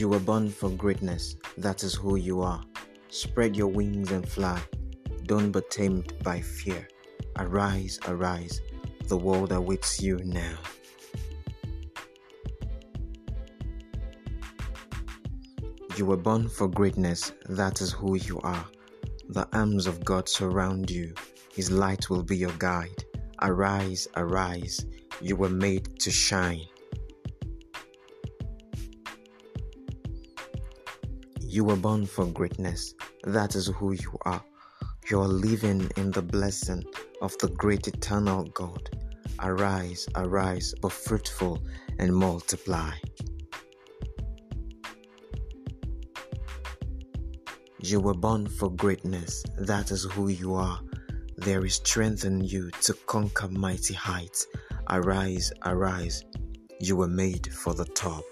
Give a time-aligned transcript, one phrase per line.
[0.00, 2.64] You were born for greatness, that is who you are.
[3.10, 4.58] Spread your wings and fly.
[5.26, 6.88] Don't be tamed by fear.
[7.36, 8.62] Arise, arise,
[9.08, 10.56] the world awaits you now.
[15.98, 18.64] You were born for greatness, that is who you are.
[19.28, 21.12] The arms of God surround you,
[21.52, 23.04] His light will be your guide.
[23.42, 24.86] Arise, arise,
[25.20, 26.69] you were made to shine.
[31.50, 32.94] You were born for greatness.
[33.24, 34.40] That is who you are.
[35.10, 36.84] You are living in the blessing
[37.22, 38.88] of the great eternal God.
[39.40, 41.60] Arise, arise, be fruitful
[41.98, 42.92] and multiply.
[47.80, 49.42] You were born for greatness.
[49.58, 50.78] That is who you are.
[51.36, 54.46] There is strength in you to conquer mighty heights.
[54.88, 56.22] Arise, arise.
[56.78, 58.22] You were made for the top.